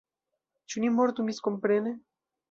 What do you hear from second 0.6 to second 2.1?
Ĉu ni mortu miskomprene?